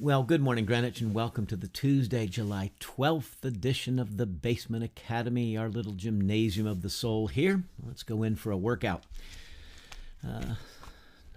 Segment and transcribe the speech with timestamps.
[0.00, 4.84] Well, good morning, Greenwich, and welcome to the Tuesday, July 12th edition of the Basement
[4.84, 7.64] Academy, our little gymnasium of the soul here.
[7.84, 9.02] Let's go in for a workout.
[10.24, 10.54] Uh,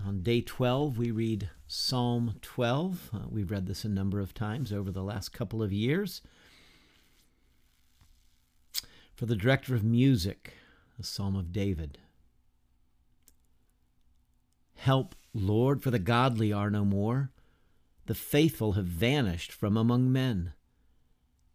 [0.05, 3.10] on day 12, we read Psalm 12.
[3.11, 6.21] Uh, we've read this a number of times over the last couple of years.
[9.16, 10.54] For the director of music,
[11.00, 11.98] a psalm of David.
[14.75, 17.32] Help, Lord, for the godly are no more
[18.05, 20.54] the faithful have vanished from among men.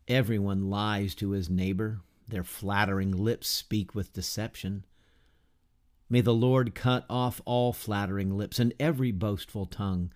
[0.09, 4.85] Everyone lies to his neighbor, their flattering lips speak with deception.
[6.09, 10.13] May the Lord cut off all flattering lips and every boastful tongue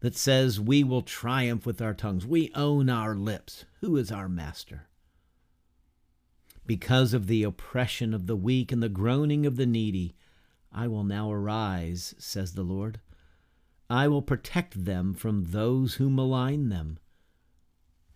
[0.00, 2.26] that says, We will triumph with our tongues.
[2.26, 3.64] We own our lips.
[3.80, 4.88] Who is our master?
[6.66, 10.14] Because of the oppression of the weak and the groaning of the needy,
[10.72, 13.00] I will now arise, says the Lord.
[13.90, 16.98] I will protect them from those who malign them.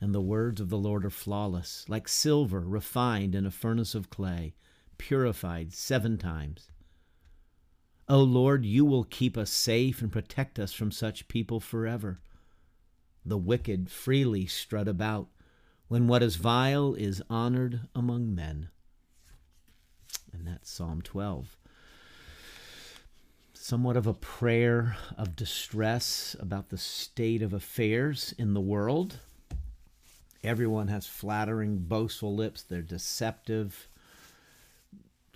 [0.01, 4.11] And the words of the Lord are flawless, like silver refined in a furnace of
[4.11, 4.55] clay,
[4.97, 6.71] purified seven times.
[8.09, 12.21] O Lord, you will keep us safe and protect us from such people forever.
[13.25, 15.29] The wicked freely strut about
[15.89, 18.71] when what is vile is honored among men.
[20.33, 21.59] And that's Psalm 12
[23.69, 29.19] somewhat of a prayer of distress about the state of affairs in the world.
[30.43, 32.63] Everyone has flattering, boastful lips.
[32.63, 33.87] They're deceptive,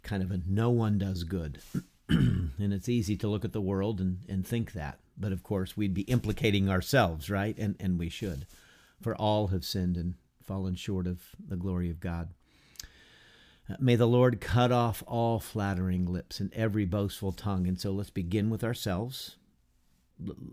[0.02, 1.60] kind of a no one does good.
[2.08, 4.98] and it's easy to look at the world and, and think that.
[5.18, 7.58] But of course, we'd be implicating ourselves, right?
[7.58, 8.46] And, and we should.
[9.02, 12.30] For all have sinned and fallen short of the glory of God.
[13.78, 17.66] May the Lord cut off all flattering lips and every boastful tongue.
[17.66, 19.36] And so let's begin with ourselves.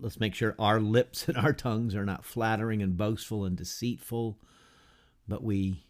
[0.00, 4.38] Let's make sure our lips and our tongues are not flattering and boastful and deceitful,
[5.28, 5.84] but we,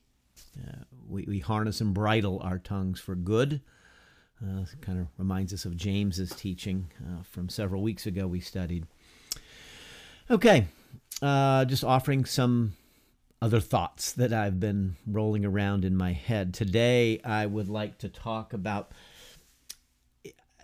[0.59, 3.61] uh, we, we, harness and bridle our tongues for good.
[4.43, 8.87] Uh, kind of reminds us of James's teaching uh, from several weeks ago we studied.
[10.31, 10.67] Okay,
[11.21, 12.75] uh, just offering some
[13.43, 16.53] other thoughts that I've been rolling around in my head.
[16.53, 18.93] Today, I would like to talk about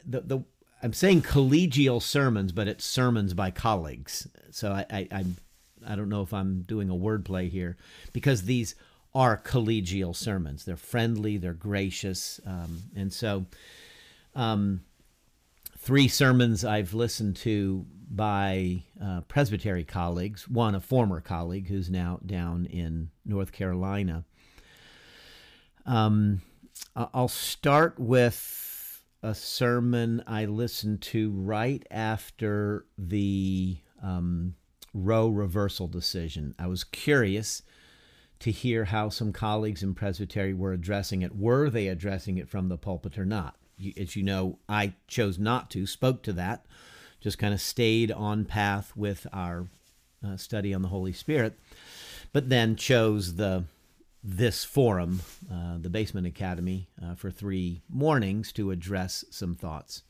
[0.04, 0.44] the, the
[0.82, 4.28] I'm saying collegial sermons, but it's sermons by colleagues.
[4.50, 5.36] So I, I, I'm,
[5.86, 7.76] I don't know if I'm doing a wordplay here
[8.12, 8.74] because these
[9.14, 10.64] are collegial sermons.
[10.64, 13.46] They're friendly, they're gracious, um, and so
[14.34, 14.82] um,
[15.78, 22.20] three sermons I've listened to by uh, Presbytery colleagues, one a former colleague who's now
[22.24, 24.24] down in North Carolina.
[25.84, 26.42] Um,
[26.94, 34.54] I'll start with a sermon I listened to right after the um,
[34.94, 36.54] Roe reversal decision.
[36.58, 37.62] I was curious
[38.40, 41.34] to hear how some colleagues in Presbytery were addressing it.
[41.34, 43.56] Were they addressing it from the pulpit or not?
[43.98, 46.66] As you know, I chose not to, spoke to that
[47.26, 49.66] just kind of stayed on path with our
[50.24, 51.58] uh, study on the Holy Spirit,
[52.32, 53.64] but then chose the
[54.22, 55.22] this forum,
[55.52, 60.04] uh, the Basement Academy, uh, for three mornings to address some thoughts.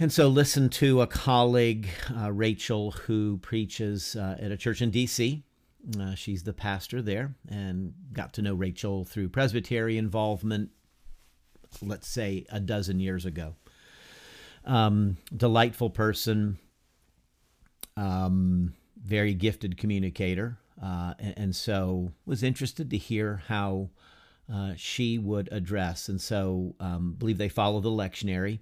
[0.00, 4.90] And so, listen to a colleague, uh, Rachel, who preaches uh, at a church in
[4.90, 5.44] D.C.
[5.96, 10.70] Uh, she's the pastor there, and got to know Rachel through Presbytery involvement,
[11.80, 13.54] let's say a dozen years ago
[14.66, 16.58] um, delightful person,
[17.96, 23.88] um, very gifted communicator, uh, and, and, so was interested to hear how
[24.52, 26.08] uh, she would address.
[26.08, 28.58] And so, um, believe they follow the lectionary.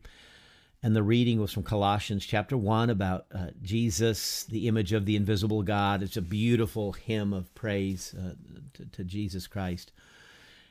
[0.82, 5.16] And the reading was from Colossians chapter 1 about uh, Jesus, the image of the
[5.16, 6.02] invisible God.
[6.02, 8.34] It's a beautiful hymn of praise uh,
[8.74, 9.92] to, to Jesus Christ.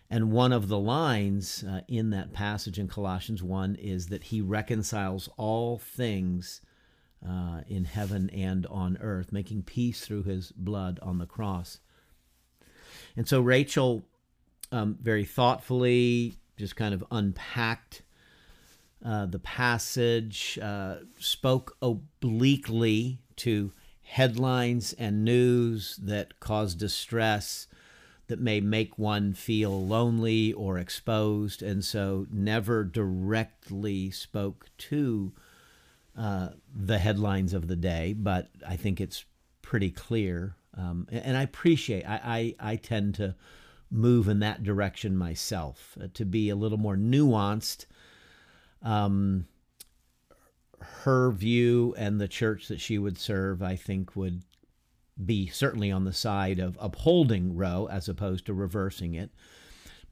[0.09, 4.41] And one of the lines uh, in that passage in Colossians 1 is that he
[4.41, 6.61] reconciles all things
[7.27, 11.79] uh, in heaven and on earth, making peace through his blood on the cross.
[13.15, 14.05] And so Rachel
[14.71, 18.01] um, very thoughtfully just kind of unpacked
[19.05, 27.67] uh, the passage, uh, spoke obliquely to headlines and news that cause distress
[28.27, 35.33] that may make one feel lonely or exposed, and so never directly spoke to
[36.17, 39.25] uh, the headlines of the day, but I think it's
[39.61, 40.55] pretty clear.
[40.77, 43.35] Um, and I appreciate, I, I, I, tend to
[43.91, 47.85] move in that direction myself, uh, to be a little more nuanced.
[48.81, 49.45] Um,
[50.79, 54.41] her view and the church that she would serve, I think, would
[55.25, 59.31] be certainly on the side of upholding Roe as opposed to reversing it.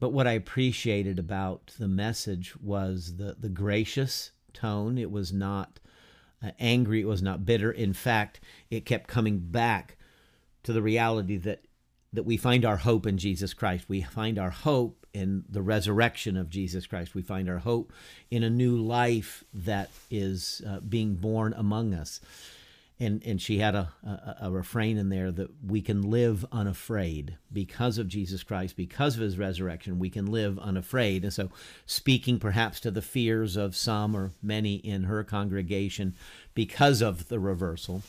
[0.00, 4.98] But what I appreciated about the message was the, the gracious tone.
[4.98, 5.78] It was not
[6.42, 7.70] uh, angry, it was not bitter.
[7.70, 9.96] In fact, it kept coming back
[10.64, 11.64] to the reality that
[12.12, 13.88] that we find our hope in Jesus Christ.
[13.88, 17.14] We find our hope in the resurrection of Jesus Christ.
[17.14, 17.92] We find our hope
[18.30, 22.20] in a new life that is uh, being born among us
[23.02, 27.36] and and she had a, a, a refrain in there that we can live unafraid
[27.52, 29.98] because of Jesus Christ, because of His resurrection.
[29.98, 31.50] We can live unafraid, and so
[31.84, 36.14] speaking perhaps to the fears of some or many in her congregation
[36.54, 38.02] because of the reversal.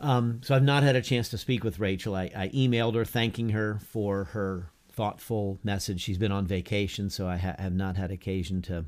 [0.00, 2.14] Um, so I've not had a chance to speak with Rachel.
[2.14, 6.00] I, I emailed her thanking her for her thoughtful message.
[6.00, 8.84] She's been on vacation, so I ha- have not had occasion to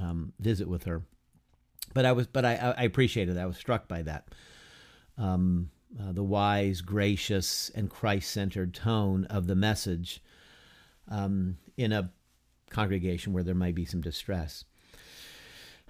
[0.00, 1.02] um, visit with her
[1.94, 3.36] but I was, but I, I appreciated.
[3.36, 3.42] That.
[3.42, 4.28] I was struck by that.
[5.16, 10.22] Um, uh, the wise, gracious, and Christ-centered tone of the message
[11.08, 12.12] um, in a
[12.70, 14.64] congregation where there might be some distress.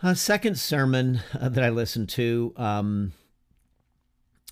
[0.02, 3.12] A second sermon uh, that I listened to, um,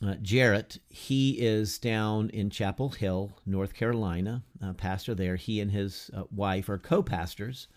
[0.05, 4.43] uh, Jarrett, he is down in Chapel Hill, North Carolina,
[4.77, 5.37] pastor there.
[5.37, 7.69] He and his uh, wife are co pastors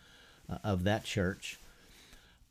[0.50, 1.60] uh, of that church.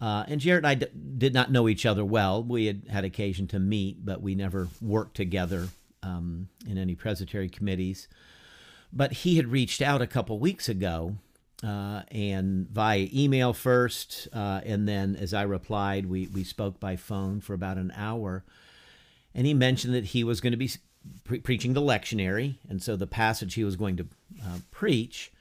[0.01, 0.87] Uh, and Jarrett and I d-
[1.19, 2.43] did not know each other well.
[2.43, 5.69] We had had occasion to meet, but we never worked together
[6.03, 8.07] um, in any presbytery committees.
[8.93, 11.17] But he had reached out a couple weeks ago,
[11.63, 16.97] uh, and via email first, uh, and then as I replied, we we spoke by
[16.97, 18.45] phone for about an hour.
[19.35, 20.71] And he mentioned that he was going to be
[21.25, 24.07] pre- preaching the lectionary, and so the passage he was going to
[24.45, 25.33] uh, preach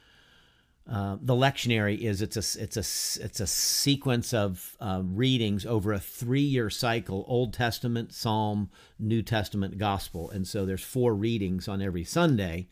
[0.89, 5.91] uh, the lectionary is it's a it's a it's a sequence of uh, readings over
[5.91, 11.67] a three year cycle: Old Testament, Psalm, New Testament, Gospel, and so there's four readings
[11.67, 12.67] on every Sunday,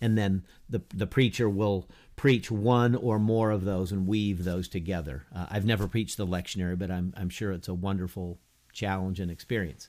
[0.00, 4.66] and then the the preacher will preach one or more of those and weave those
[4.66, 5.26] together.
[5.34, 8.40] Uh, I've never preached the lectionary, but I'm I'm sure it's a wonderful
[8.72, 9.88] challenge and experience.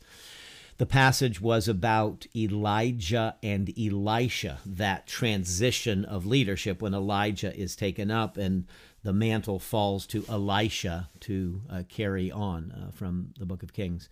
[0.77, 8.09] The passage was about Elijah and Elisha, that transition of leadership when Elijah is taken
[8.09, 8.65] up and
[9.03, 14.09] the mantle falls to Elisha to uh, carry on uh, from the book of Kings.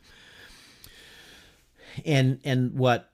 [2.06, 3.12] And and what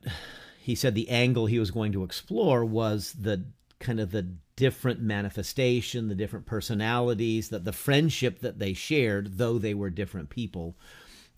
[0.60, 3.44] he said the angle he was going to explore was the
[3.80, 9.56] kind of the different manifestation, the different personalities, that the friendship that they shared, though
[9.56, 10.76] they were different people,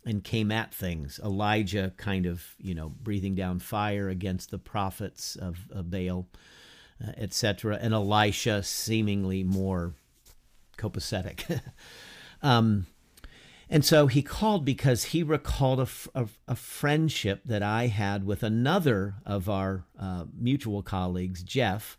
[0.05, 1.20] and came at things.
[1.23, 6.26] Elijah kind of, you know, breathing down fire against the prophets of, of Baal,
[7.02, 9.94] uh, etc., and Elisha seemingly more
[10.79, 11.61] copacetic.
[12.43, 12.87] um,
[13.69, 18.43] and so he called because he recalled a, a, a, friendship that I had with
[18.43, 21.97] another of our uh, mutual colleagues, Jeff.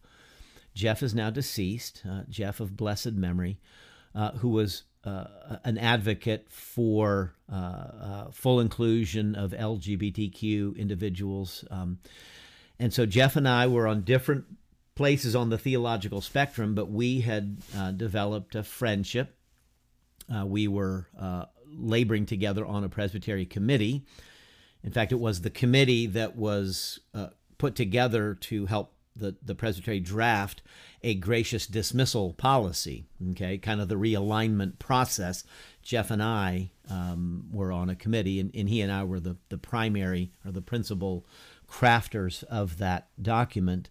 [0.74, 3.60] Jeff is now deceased, uh, Jeff of blessed memory,
[4.14, 5.26] uh, who was uh,
[5.64, 11.66] an advocate for uh, uh, full inclusion of LGBTQ individuals.
[11.72, 12.00] Um,
[12.80, 14.46] and so Jeff and I were on different
[14.96, 19.36] places on the theological spectrum, but we had uh, developed a friendship.
[20.34, 24.06] Uh, we were uh, laboring together on a Presbytery committee.
[24.84, 27.00] In fact, it was the committee that was
[27.58, 30.62] put together to help the, the Presbytery draft
[31.04, 35.44] a gracious dismissal policy, okay, kind of the realignment process.
[35.82, 39.38] Jeff and I um, were on a committee, and, and he and I were the,
[39.50, 41.26] the primary or the principal
[41.68, 43.90] crafters of that document.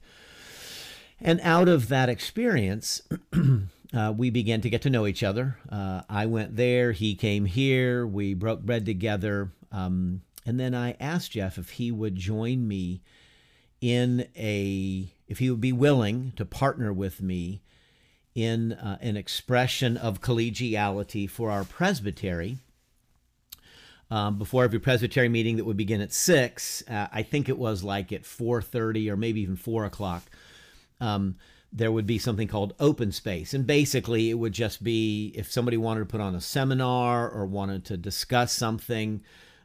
[1.20, 3.02] And out of that experience,
[3.94, 5.58] uh, we began to get to know each other.
[5.70, 9.52] Uh, I went there, he came here, we broke bread together.
[9.72, 13.02] Um, and then I asked Jeff if he would join me
[13.80, 17.62] in a if he would be willing to partner with me
[18.34, 22.58] in uh, an expression of collegiality for our presbytery.
[24.10, 27.84] Um, before every presbytery meeting that would begin at six, uh, I think it was
[27.84, 30.24] like at four thirty or maybe even four o'clock.
[31.00, 31.36] Um,
[31.72, 35.76] there would be something called open space, and basically it would just be if somebody
[35.76, 39.22] wanted to put on a seminar or wanted to discuss something,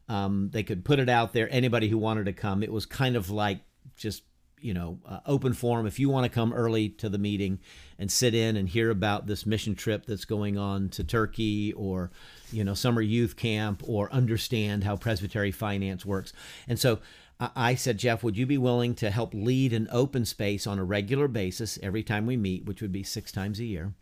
[0.10, 1.51] um, they could put it out there.
[1.51, 3.62] Anybody who wanted to come, it was kind of like
[3.98, 4.22] just
[4.65, 7.60] you know uh, open forum if you want to come early to the meeting
[8.00, 12.10] and sit in and hear about this mission trip that's going on to Turkey or
[12.51, 16.34] you know summer youth camp or understand how presbytery finance works
[16.67, 17.00] and so
[17.38, 20.86] I said, Jeff, would you be willing to help lead an open space on a
[20.86, 23.93] regular basis every time we meet, which would be six times a year,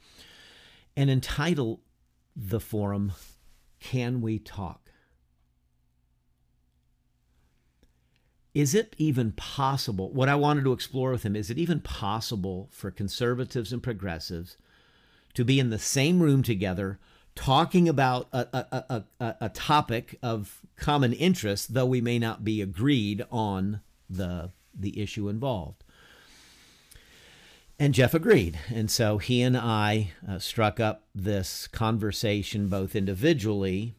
[0.96, 1.82] and entitle
[2.36, 3.14] the forum
[3.80, 4.83] can we talk?
[8.54, 10.12] Is it even possible?
[10.12, 14.58] What I wanted to explore with him is it even possible for conservatives and progressives
[15.34, 17.00] to be in the same room together
[17.36, 22.62] talking about a, a, a, a, topic of common interest, though we may not be
[22.62, 25.84] agreed on the, the issue involved?
[27.80, 28.60] And Jeff agreed.
[28.72, 33.96] And so he and I uh, struck up this conversation both individually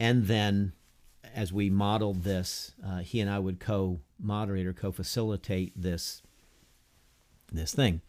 [0.00, 0.72] and then
[1.38, 6.20] as we modeled this, uh, he and I would co-moderate or co-facilitate this
[7.52, 8.00] this thing.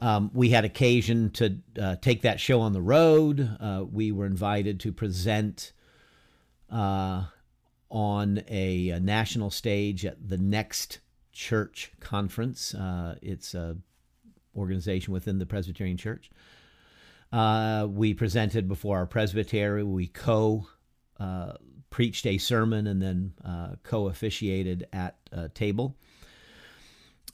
[0.00, 3.40] Um, we had occasion to uh, take that show on the road.
[3.60, 5.72] Uh, we were invited to present
[6.70, 7.24] uh,
[7.90, 11.00] on a, a, national stage at the Next
[11.32, 12.72] Church Conference.
[12.72, 13.76] Uh, it's a
[14.56, 16.30] organization within the Presbyterian Church.
[17.32, 19.82] Uh, we presented before our presbytery.
[19.82, 20.68] We co
[21.18, 21.54] uh,
[21.90, 25.96] preached a sermon and then uh, co officiated at a table.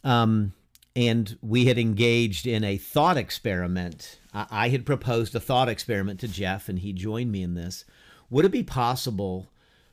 [0.02, 0.52] Um,
[0.96, 4.18] and we had engaged in a thought experiment.
[4.32, 7.84] I, I had proposed a thought experiment to Jeff, and he joined me in this.
[8.30, 9.48] Would it be possible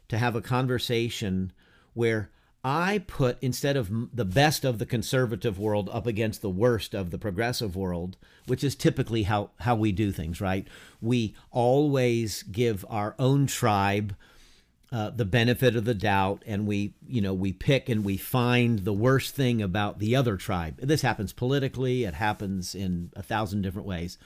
[0.09, 1.53] to have a conversation
[1.93, 2.29] where
[2.63, 7.09] I put instead of the best of the conservative world up against the worst of
[7.09, 10.67] the progressive world, which is typically how how we do things, right?
[11.01, 14.15] We always give our own tribe
[14.91, 18.79] uh, the benefit of the doubt, and we you know we pick and we find
[18.79, 20.77] the worst thing about the other tribe.
[20.81, 22.03] This happens politically.
[22.03, 24.17] It happens in a thousand different ways.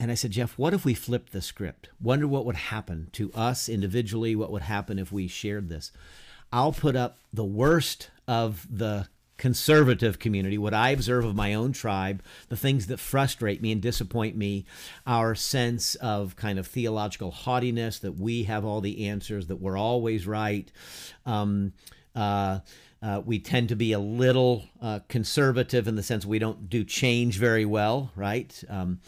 [0.00, 1.88] And I said, Jeff, what if we flipped the script?
[2.00, 4.34] Wonder what would happen to us individually.
[4.34, 5.92] What would happen if we shared this?
[6.52, 11.72] I'll put up the worst of the conservative community, what I observe of my own
[11.72, 14.64] tribe, the things that frustrate me and disappoint me,
[15.06, 19.78] our sense of kind of theological haughtiness that we have all the answers, that we're
[19.78, 20.70] always right.
[21.26, 21.72] Um,
[22.14, 22.60] uh,
[23.02, 26.84] uh, we tend to be a little uh, conservative in the sense we don't do
[26.84, 28.62] change very well, right?
[28.68, 29.00] Um,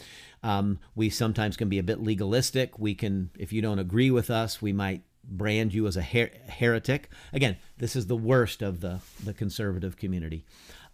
[0.43, 2.77] um, we sometimes can be a bit legalistic.
[2.77, 6.31] We can, if you don't agree with us, we might brand you as a her-
[6.47, 7.09] heretic.
[7.33, 10.43] Again, this is the worst of the, the conservative community.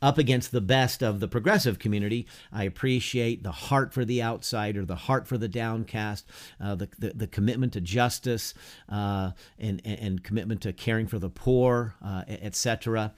[0.01, 4.83] Up against the best of the progressive community, I appreciate the heart for the outsider,
[4.83, 6.25] the heart for the downcast,
[6.59, 8.55] uh, the, the, the, commitment to justice,
[8.89, 13.13] uh, and, and commitment to caring for the poor, uh, etc.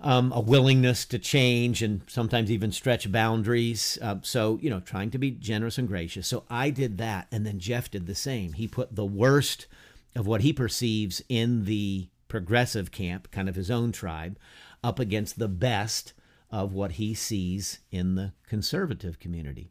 [0.00, 3.98] Um, a willingness to change and sometimes even stretch boundaries.
[4.00, 6.26] Uh, so, you know, trying to be generous and gracious.
[6.26, 7.26] So I did that.
[7.30, 8.54] And then Jeff did the same.
[8.54, 9.66] He put the worst
[10.14, 14.38] of what he perceives in the progressive camp, kind of his own tribe,
[14.82, 16.12] up against the best
[16.50, 19.70] of what he sees in the conservative community.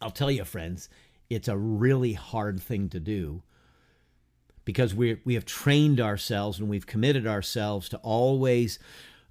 [0.00, 0.88] I'll tell you, friends,
[1.30, 3.42] it's a really hard thing to do
[4.64, 8.78] because we we have trained ourselves and we've committed ourselves to always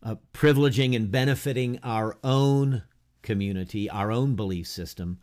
[0.02, 2.84] uh, privileging and benefiting our own
[3.22, 5.20] community, our own belief system,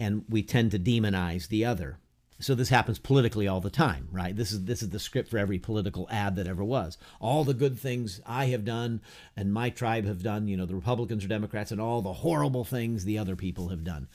[0.00, 1.98] and we tend to demonize the other
[2.40, 4.36] so this happens politically all the time right?
[4.36, 6.98] This is this is the script for every political ad that ever was.
[7.20, 9.00] All the good things i have done
[9.36, 12.64] and my tribe have done you know the republicans or democrats and all the horrible
[12.64, 14.08] things the other people have done.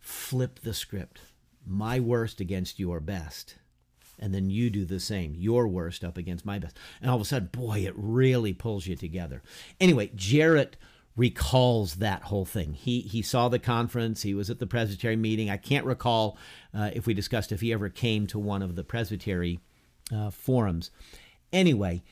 [0.00, 1.20] Flip the script.
[1.66, 3.56] My worst against your best.
[4.18, 5.34] And then you do the same.
[5.34, 6.78] Your worst up against my best.
[7.00, 9.42] And all of a sudden boy it really pulls you together.
[9.80, 10.76] Anyway jarrett
[11.16, 12.74] recalls that whole thing.
[12.74, 14.22] He he saw the conference.
[14.22, 15.48] He was at the presbytery meeting.
[15.48, 16.36] I can't recall
[16.72, 19.60] uh, if we discussed if he ever came to one of the presbytery
[20.14, 20.90] uh, forums.
[21.52, 22.02] Anyway,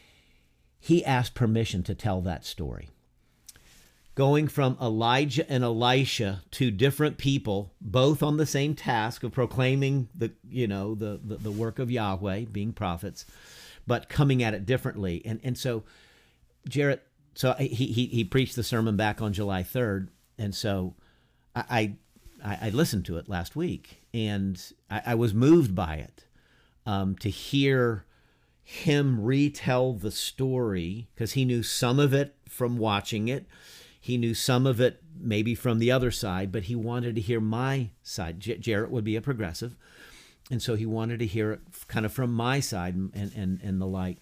[0.79, 2.91] he asked permission to tell that story.
[4.15, 10.09] Going from Elijah and Elisha, two different people, both on the same task of proclaiming
[10.15, 13.27] the you know the the, the work of Yahweh, being prophets,
[13.85, 15.23] but coming at it differently.
[15.25, 15.83] And and so
[16.69, 17.03] Jarrett
[17.35, 20.09] so he, he he preached the sermon back on July 3rd,
[20.39, 20.95] and so
[21.55, 21.95] I
[22.45, 24.61] I, I listened to it last week, and
[24.91, 26.27] I, I was moved by it
[26.87, 28.05] um, to hear
[28.63, 33.47] him retell the story because he knew some of it from watching it.
[34.01, 37.41] He knew some of it maybe from the other side, but he wanted to hear
[37.41, 38.41] my side.
[38.41, 39.77] J- Jarrett would be a progressive,
[40.51, 43.81] and so he wanted to hear it kind of from my side and and and
[43.81, 44.19] the like.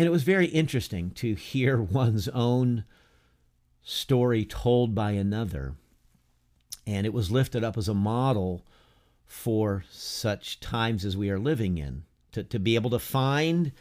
[0.00, 2.84] And it was very interesting to hear one's own
[3.82, 5.74] story told by another.
[6.86, 8.64] And it was lifted up as a model
[9.26, 13.72] for such times as we are living in, to, to be able to find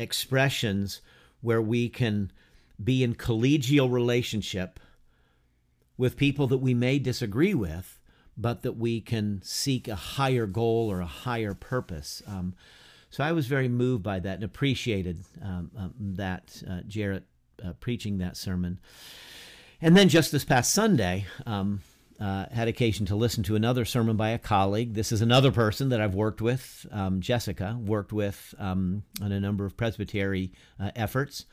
[0.00, 1.00] expressions
[1.42, 2.32] where we can
[2.82, 4.80] be in collegial relationship
[5.96, 8.00] with people that we may disagree with,
[8.36, 12.20] but that we can seek a higher goal or a higher purpose.
[12.26, 12.56] Um,
[13.10, 17.24] so I was very moved by that and appreciated um, um, that uh, Jarrett
[17.64, 18.78] uh, preaching that sermon.
[19.80, 21.80] And then just this past Sunday, um,
[22.20, 24.94] uh, had occasion to listen to another sermon by a colleague.
[24.94, 29.38] This is another person that I've worked with, um, Jessica, worked with um, on a
[29.38, 31.46] number of presbytery uh, efforts.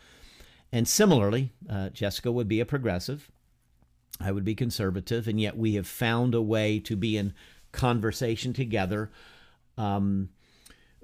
[0.71, 3.29] And similarly, uh, Jessica would be a progressive.
[4.19, 7.33] I would be conservative, and yet we have found a way to be in
[7.71, 9.11] conversation together.
[9.77, 10.29] Um,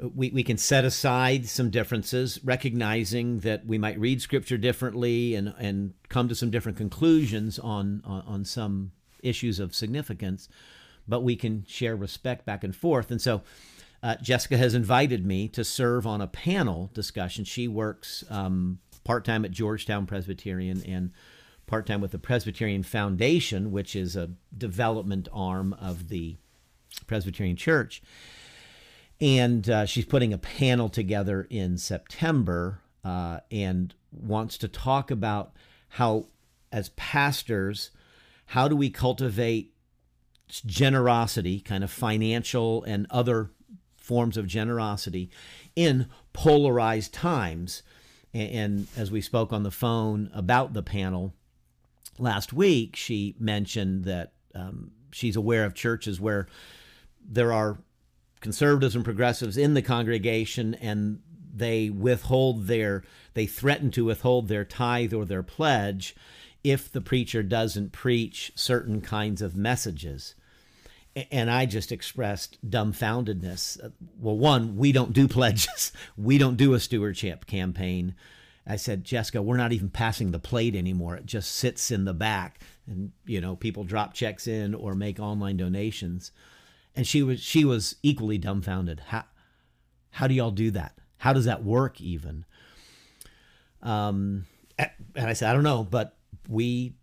[0.02, 5.54] we, we can set aside some differences, recognizing that we might read scripture differently and,
[5.60, 8.92] and come to some different conclusions on, on, on some
[9.22, 10.50] issues of significance,
[11.08, 13.12] but we can share respect back and forth.
[13.12, 13.44] And so
[14.02, 17.46] uh, Jessica has invited me to serve on a panel discussion.
[17.46, 21.12] She works um, part time at Georgetown Presbyterian and
[21.68, 26.38] part time with the Presbyterian Foundation, which is a development arm of the
[27.06, 28.02] Presbyterian Church.
[29.22, 35.54] And uh, she's putting a panel together in September uh, and wants to talk about
[35.90, 36.26] how,
[36.72, 37.92] as pastors,
[38.48, 39.74] how do we cultivate
[40.66, 43.52] generosity, kind of financial and other
[43.96, 45.30] forms of generosity
[45.76, 47.84] in polarized times?
[48.34, 51.34] And, as we spoke on the phone about the panel
[52.18, 56.48] last week, she mentioned that um, she's aware of churches where
[57.24, 57.78] there are
[58.42, 61.20] conservatives and progressives in the congregation and
[61.54, 66.16] they withhold their they threaten to withhold their tithe or their pledge
[66.64, 70.36] if the preacher doesn't preach certain kinds of messages.
[71.32, 73.84] And I just expressed dumbfoundedness.
[73.84, 78.16] Uh, well, one, we don't do pledges, we don't do a stewardship campaign.
[78.66, 81.16] I said, Jessica, we're not even passing the plate anymore.
[81.16, 85.20] It just sits in the back, and you know, people drop checks in or make
[85.20, 86.32] online donations.
[86.96, 89.02] And she was she was equally dumbfounded.
[89.08, 89.24] How
[90.12, 90.98] how do y'all do that?
[91.18, 92.46] How does that work even?
[93.82, 94.46] Um,
[94.78, 96.16] and I said, I don't know, but
[96.48, 96.94] we,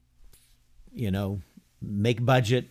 [0.92, 1.40] you know,
[1.80, 2.68] make budget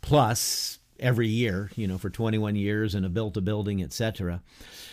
[0.00, 4.42] plus every year, you know, for 21 years and a built a building, etc.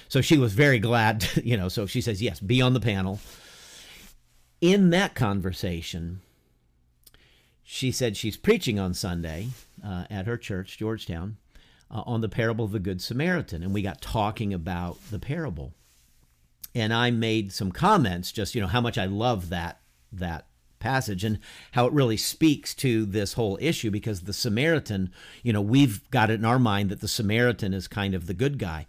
[0.08, 3.20] So she was very glad, you know, so she says, yes, be on the panel.
[4.62, 6.22] In that conversation,
[7.64, 9.50] she said she's preaching on Sunday
[9.86, 11.38] uh, at her church, Georgetown,
[11.90, 13.64] uh, on the parable of the Good Samaritan.
[13.64, 15.74] And we got talking about the parable.
[16.76, 19.80] And I made some comments, just, you know, how much I love that,
[20.12, 20.48] that
[20.80, 21.40] passage and
[21.72, 25.12] how it really speaks to this whole issue because the Samaritan,
[25.44, 28.34] you know, we've got it in our mind that the Samaritan is kind of the
[28.34, 28.86] good guy.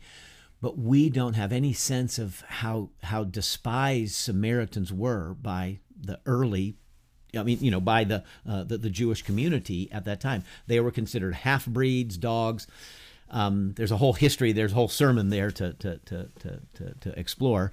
[0.60, 6.76] But we don't have any sense of how how despised Samaritans were by the early
[7.36, 10.80] I mean, you know, by the, uh, the, the Jewish community at that time, they
[10.80, 12.66] were considered half breeds, dogs.
[13.30, 14.52] Um, there's a whole history.
[14.52, 17.72] There's a whole sermon there to to to to to, to explore.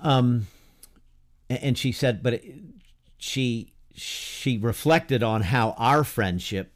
[0.00, 0.46] Um,
[1.50, 2.42] and she said, but
[3.18, 6.72] she she reflected on how our friendship,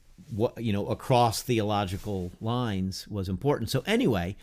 [0.59, 3.71] you know, across theological lines was important.
[3.71, 4.37] So anyway,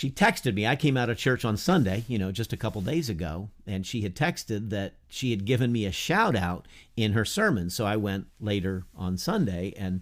[0.00, 0.66] she texted me.
[0.66, 3.86] I came out of church on Sunday, you know, just a couple days ago, and
[3.86, 7.68] she had texted that she had given me a shout out in her sermon.
[7.68, 10.00] So I went later on Sunday and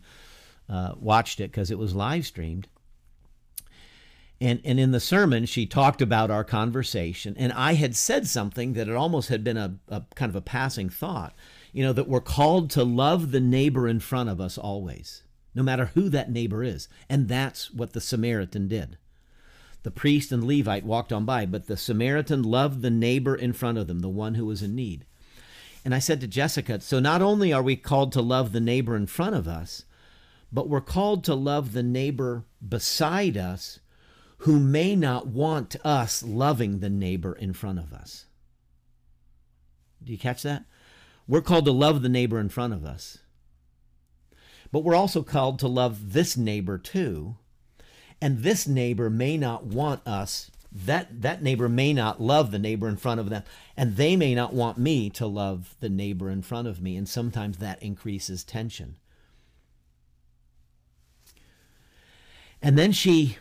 [0.69, 2.69] uh, watched it because it was live streamed.
[4.41, 7.35] And, and in the sermon, she talked about our conversation.
[7.37, 10.41] And I had said something that it almost had been a, a kind of a
[10.41, 11.35] passing thought,
[11.73, 15.25] you know, that we're called to love the neighbor in front of us always,
[15.57, 16.87] no matter who that neighbor is.
[17.09, 18.97] And that's what the Samaritan did.
[19.83, 23.79] The priest and Levite walked on by, but the Samaritan loved the neighbor in front
[23.79, 25.05] of them, the one who was in need.
[25.85, 28.97] And I said to Jessica, so not only are we called to love the neighbor
[28.97, 29.85] in front of us,
[30.53, 33.81] but we're called to love the neighbor beside us
[34.39, 38.27] who may not want us loving the neighbor in front of us.
[40.03, 40.65] Do you catch that?
[41.27, 43.19] We're called to love the neighbor in front of us.
[44.71, 47.37] But we're also called to love this neighbor too.
[48.21, 52.89] And this neighbor may not want us, that, that neighbor may not love the neighbor
[52.89, 53.45] in front of them.
[53.77, 56.97] And they may not want me to love the neighbor in front of me.
[56.97, 58.97] And sometimes that increases tension.
[62.61, 63.39] And then she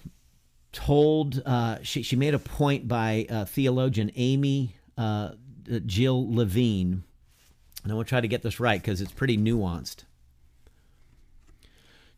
[0.72, 5.32] told uh, she she made a point by uh, theologian Amy uh,
[5.86, 7.04] Jill Levine,
[7.84, 10.04] and I to try to get this right because it's pretty nuanced.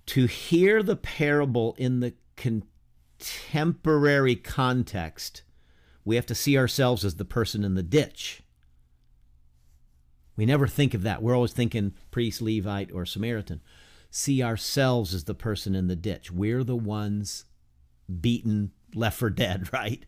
[0.08, 5.44] To hear the parable in the contemporary context,
[6.06, 8.42] we have to see ourselves as the person in the ditch.
[10.36, 11.22] We never think of that.
[11.22, 13.62] We're always thinking priest, Levite, or Samaritan.
[14.10, 16.32] see ourselves as the person in the ditch.
[16.32, 17.46] We're the ones
[18.20, 20.06] beaten, left for dead, right?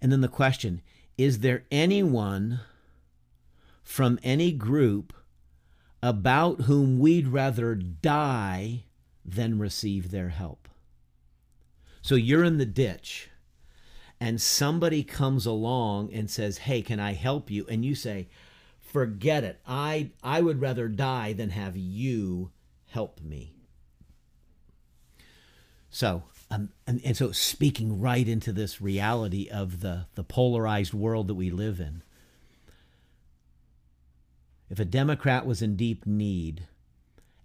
[0.00, 0.80] And then the question
[1.16, 2.60] is there anyone
[3.82, 5.14] from any group
[6.02, 8.85] about whom we'd rather die
[9.26, 10.68] than receive their help?
[12.02, 13.30] So you're in the ditch
[14.20, 18.28] and somebody comes along and says, "Hey, can I help you?" and you say,
[18.78, 19.60] "Forget it.
[19.66, 22.50] I I would rather die than have you
[22.86, 23.56] help me."
[25.90, 31.26] So, um, and, and so speaking right into this reality of the the polarized world
[31.28, 32.02] that we live in.
[34.68, 36.66] If a Democrat was in deep need,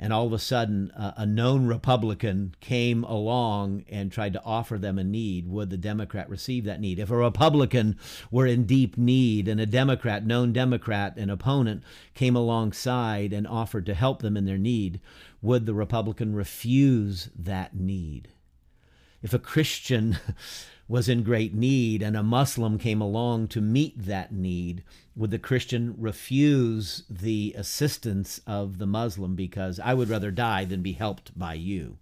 [0.01, 4.79] and all of a sudden uh, a known Republican came along and tried to offer
[4.79, 6.97] them a need, would the Democrat receive that need?
[6.97, 7.99] If a Republican
[8.31, 11.83] were in deep need and a Democrat, known Democrat, an opponent,
[12.15, 14.99] came alongside and offered to help them in their need,
[15.39, 18.29] would the Republican refuse that need?
[19.21, 20.17] If a Christian
[20.87, 24.83] was in great need and a Muslim came along to meet that need,
[25.15, 30.81] would the Christian refuse the assistance of the Muslim because I would rather die than
[30.81, 31.97] be helped by you?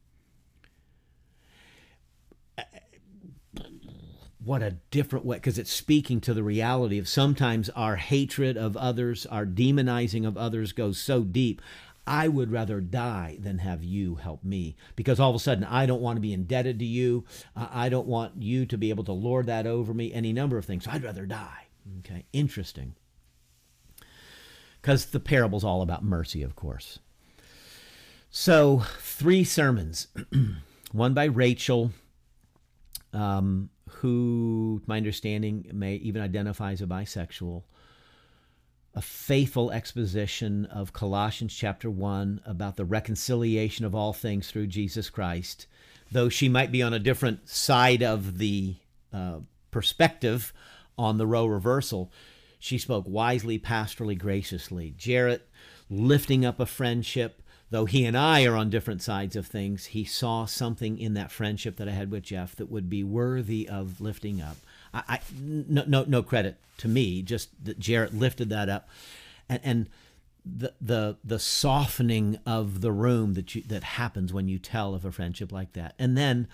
[4.42, 8.78] What a different way, because it's speaking to the reality of sometimes our hatred of
[8.78, 11.62] others, our demonizing of others goes so deep.
[12.10, 15.86] I would rather die than have you help me because all of a sudden I
[15.86, 17.24] don't want to be indebted to you.
[17.56, 20.66] I don't want you to be able to lord that over me, any number of
[20.66, 20.86] things.
[20.86, 21.68] So I'd rather die.
[22.00, 22.96] Okay, interesting.
[24.82, 26.98] Because the parable's all about mercy, of course.
[28.32, 30.08] So, three sermons
[30.92, 31.92] one by Rachel,
[33.14, 37.64] um, who, my understanding, may even identify as a bisexual
[38.96, 45.10] a faithful exposition of Colossians chapter 1 about the reconciliation of all things through Jesus
[45.10, 45.68] Christ.
[46.12, 48.76] Though she might be on a different side of the
[49.14, 50.54] uh, perspective
[50.98, 52.12] on the Roe reversal,
[52.58, 54.94] she spoke wisely, pastorally, graciously.
[54.98, 55.48] Jarrett
[55.90, 60.04] lifting up a friendship, though he and I are on different sides of things, he
[60.04, 64.02] saw something in that friendship that I had with Jeff that would be worthy of
[64.02, 64.58] lifting up.
[64.94, 68.90] I, I no, no, no credit to me, just that Jarrett lifted that up,
[69.48, 69.90] and, and
[70.46, 75.06] the the the softening of the room that you that happens when you tell of
[75.06, 76.48] a friendship like that, and then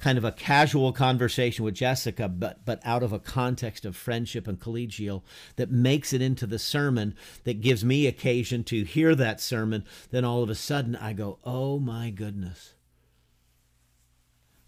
[0.00, 4.48] kind of a casual conversation with Jessica, but but out of a context of friendship
[4.48, 5.22] and collegial
[5.56, 7.14] that makes it into the sermon
[7.44, 9.84] that gives me occasion to hear that sermon.
[10.10, 12.74] Then all of a sudden I go, oh my goodness,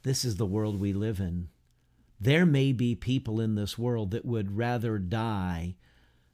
[0.02, 1.48] this is the world we live in.
[2.22, 5.74] There may be people in this world that would rather die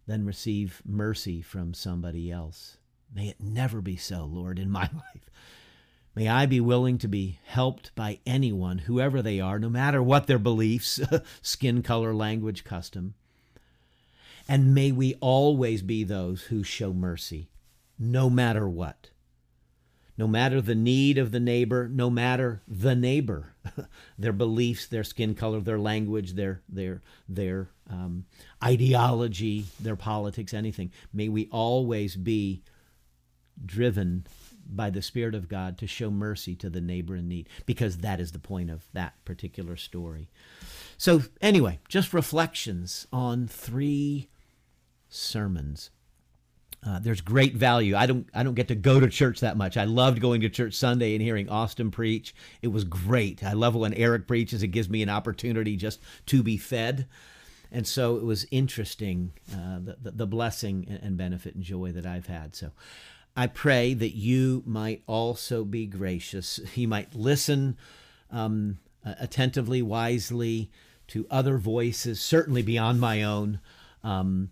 [0.06, 2.76] than receive mercy from somebody else.
[3.14, 5.30] May it never be so, Lord, in my life.
[6.14, 10.26] May I be willing to be helped by anyone, whoever they are, no matter what
[10.26, 11.00] their beliefs,
[11.40, 13.14] skin color, language, custom.
[14.46, 17.48] And may we always be those who show mercy,
[17.98, 19.08] no matter what
[20.18, 23.54] no matter the need of the neighbor, no matter the neighbor,
[24.18, 28.26] their beliefs, their skin color, their language, their their their um,
[28.62, 30.90] ideology, their politics, anything.
[31.12, 32.62] May we always be
[33.64, 34.26] driven
[34.68, 38.20] by the Spirit of God to show mercy to the neighbor in need, because that
[38.20, 40.28] is the point of that particular story.
[40.98, 44.28] So, anyway, just reflections on three
[45.08, 45.90] sermons.
[46.86, 47.96] Uh, there's great value.
[47.96, 49.76] I don't I don't get to go to church that much.
[49.76, 52.34] I loved going to church Sunday and hearing Austin preach.
[52.62, 53.42] It was great.
[53.42, 54.62] I love when Eric preaches.
[54.62, 57.08] It gives me an opportunity just to be fed.
[57.70, 62.26] And so it was interesting, uh, the, the, blessing and benefit and joy that I've
[62.26, 62.54] had.
[62.54, 62.70] So
[63.36, 66.60] I pray that you might also be gracious.
[66.74, 67.76] You might listen
[68.30, 70.70] um, attentively, wisely
[71.08, 73.60] to other voices, certainly beyond my own.
[74.02, 74.50] Um,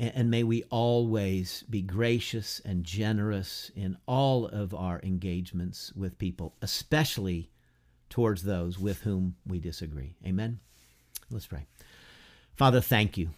[0.00, 6.54] and, may we always be gracious and generous in all of our engagements with people,
[6.62, 7.50] especially
[8.08, 10.16] towards those with whom we disagree.
[10.26, 10.60] Amen.
[11.30, 11.66] Let's pray.
[12.54, 13.30] Father, thank you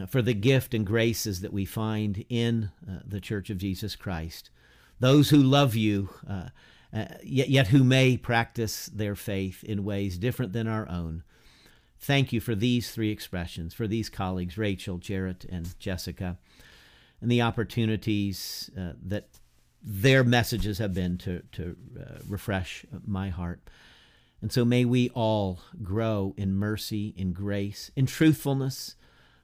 [0.00, 3.96] uh, for the gift and graces that we find in uh, the Church of Jesus
[3.96, 4.50] Christ.
[5.00, 6.48] Those who love you, uh,
[6.94, 11.24] uh, yet, yet who may practice their faith in ways different than our own.
[12.02, 16.36] Thank you for these three expressions, for these colleagues, Rachel, Jarrett, and Jessica,
[17.20, 19.28] and the opportunities uh, that
[19.80, 23.60] their messages have been to, to uh, refresh my heart.
[24.40, 28.96] And so may we all grow in mercy, in grace, in truthfulness,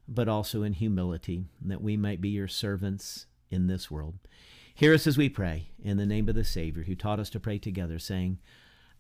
[0.09, 4.15] but also in humility, that we might be your servants in this world.
[4.75, 7.41] Hear us as we pray in the name of the Savior who taught us to
[7.41, 8.39] pray together, saying,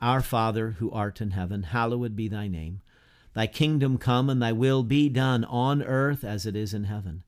[0.00, 2.82] Our Father who art in heaven, hallowed be thy name.
[3.34, 7.22] Thy kingdom come and thy will be done on earth as it is in heaven.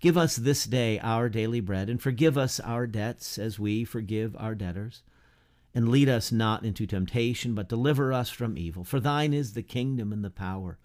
[0.00, 4.36] Give us this day our daily bread, and forgive us our debts as we forgive
[4.38, 5.02] our debtors.
[5.74, 8.84] And lead us not into temptation, but deliver us from evil.
[8.84, 10.78] For thine is the kingdom and the power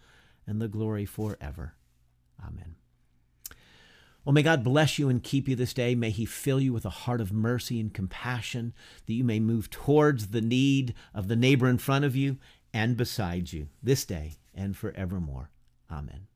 [0.46, 1.76] and the glory forever.
[2.46, 2.76] Amen.
[4.26, 5.96] Well, may God bless you and keep you this day.
[5.96, 8.74] May He fill you with a heart of mercy and compassion,
[9.06, 12.38] that you may move towards the need of the neighbor in front of you
[12.74, 15.50] and beside you this day and forevermore.
[15.92, 16.28] Amen.